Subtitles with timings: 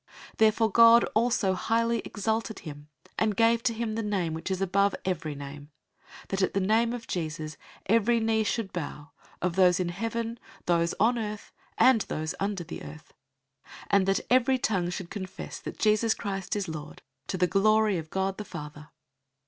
[0.31, 2.87] 002:009 Therefore God also highly exalted him,
[3.19, 5.69] and gave to him the name which is above every name;
[6.23, 9.11] 002:010 that at the name of Jesus every knee should bow,
[9.43, 13.13] of those in heaven, those on earth, and those under the earth,
[13.73, 17.99] 002:011 and that every tongue should confess that Jesus Christ is Lord, to the glory
[17.99, 18.89] of God the Father.